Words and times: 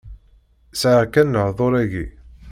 Sɛiɣ 0.81 1.03
kan 1.13 1.31
lehḍur-agi. 1.33 2.05